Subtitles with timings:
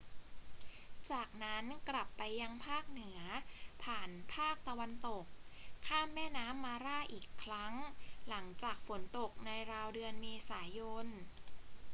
[1.11, 3.19] จากนั้นกลับไปยังภาคเหนือ
[3.83, 5.25] ผ่านภาคตะวันตก
[5.87, 7.73] ข้ามแม่น้ำมาร่าอีกครั้ง
[8.29, 11.07] หลังจากฝนตกในราวเดือนเมษายน